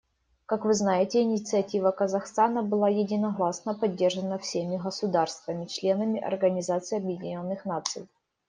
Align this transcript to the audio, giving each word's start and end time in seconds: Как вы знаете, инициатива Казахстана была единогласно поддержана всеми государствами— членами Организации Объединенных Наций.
Как 0.47 0.65
вы 0.65 0.73
знаете, 0.73 1.21
инициатива 1.21 1.91
Казахстана 1.91 2.63
была 2.63 2.89
единогласно 2.89 3.75
поддержана 3.75 4.39
всеми 4.39 4.77
государствами— 4.77 5.65
членами 5.65 6.19
Организации 6.19 6.97
Объединенных 6.97 7.65
Наций. 7.65 8.07